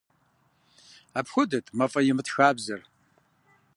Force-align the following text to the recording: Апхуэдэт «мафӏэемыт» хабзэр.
Апхуэдэт 1.19 1.67
«мафӏэемыт» 1.77 2.27
хабзэр. 2.33 2.81